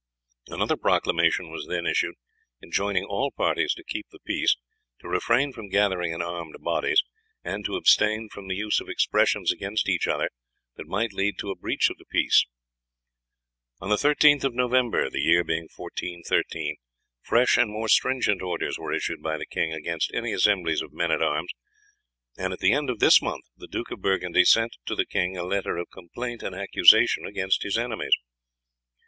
Another 0.47 0.77
proclamation 0.77 1.51
was 1.51 1.67
then 1.67 1.85
issued 1.85 2.15
enjoining 2.59 3.05
all 3.05 3.29
parties 3.29 3.75
to 3.75 3.83
keep 3.83 4.07
the 4.09 4.17
peace, 4.25 4.57
to 4.99 5.07
refrain 5.07 5.53
from 5.53 5.69
gathering 5.69 6.11
in 6.11 6.23
armed 6.23 6.55
bodies, 6.61 7.03
and 7.43 7.63
to 7.65 7.75
abstain 7.75 8.27
from 8.27 8.47
the 8.47 8.55
use 8.55 8.79
of 8.81 8.89
expressions 8.89 9.51
against 9.51 9.87
each 9.87 10.07
other 10.07 10.31
that 10.75 10.87
might 10.87 11.13
lead 11.13 11.37
to 11.37 11.51
a 11.51 11.55
breach 11.55 11.91
of 11.91 11.97
the 11.99 12.05
peace. 12.09 12.47
On 13.79 13.89
the 13.89 13.95
13th 13.95 14.43
of 14.43 14.55
November, 14.55 15.07
the 15.07 15.19
year 15.21 15.43
being 15.43 15.67
1413, 15.75 16.77
fresh 17.21 17.55
and 17.55 17.69
more 17.69 17.87
stringent 17.87 18.41
orders 18.41 18.79
were 18.79 18.91
issued 18.93 19.21
by 19.21 19.37
the 19.37 19.45
king 19.45 19.71
against 19.71 20.09
any 20.15 20.33
assemblies 20.33 20.81
of 20.81 20.91
men 20.91 21.11
in 21.11 21.21
arms, 21.21 21.51
and 22.39 22.53
at 22.53 22.59
the 22.59 22.73
end 22.73 22.89
of 22.89 22.97
this 22.97 23.21
month 23.21 23.45
the 23.55 23.67
Duke 23.67 23.91
of 23.91 24.01
Burgundy 24.01 24.45
sent 24.45 24.77
to 24.87 24.95
the 24.95 25.05
king 25.05 25.37
a 25.37 25.43
letter 25.43 25.77
of 25.77 25.91
complaint 25.91 26.41
and 26.41 26.55
accusation 26.55 27.23
against 27.27 27.61
his 27.61 27.77
enemies. 27.77 28.15